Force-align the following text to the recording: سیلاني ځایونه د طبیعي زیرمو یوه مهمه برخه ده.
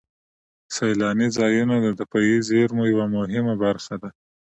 سیلاني 0.75 1.27
ځایونه 1.37 1.75
د 1.81 1.87
طبیعي 1.99 2.37
زیرمو 2.47 2.83
یوه 2.93 3.05
مهمه 3.15 3.53
برخه 3.63 3.95
ده. 4.01 4.09